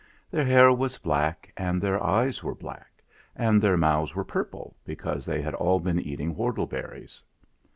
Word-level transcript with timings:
Their 0.31 0.45
hair 0.45 0.73
was 0.73 0.97
black 0.97 1.53
and 1.55 1.79
their 1.79 2.03
eyes 2.03 2.41
were 2.41 2.55
black, 2.55 3.03
and 3.35 3.61
their 3.61 3.77
mouths 3.77 4.15
were 4.15 4.25
purple 4.25 4.75
because 4.83 5.27
they 5.27 5.43
had 5.43 5.53
all 5.53 5.79
been 5.79 5.99
eating 5.99 6.33
whortleberries. 6.35 7.21